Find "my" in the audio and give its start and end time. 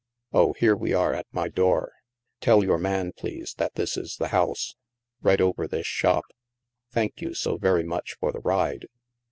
1.31-1.47